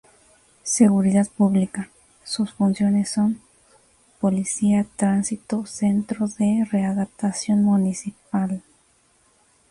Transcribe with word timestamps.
Seguridad 0.63 1.27
Pública.- 1.37 1.91
Sus 2.23 2.53
funciones 2.53 3.07
son: 3.09 3.39
Policía, 4.19 4.87
Tránsito, 4.95 5.67
Centro 5.67 6.27
de 6.27 6.67
Readaptación 6.71 7.61
Municipal. 7.61 8.63